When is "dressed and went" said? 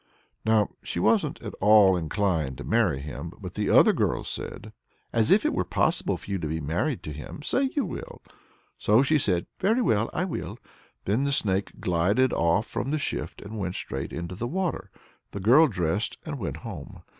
15.67-16.57